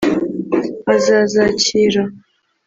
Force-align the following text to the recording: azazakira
azazakira 0.95 2.03